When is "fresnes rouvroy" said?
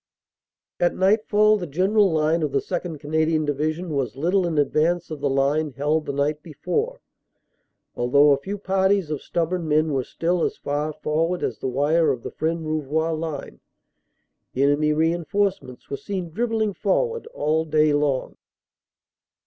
12.31-13.11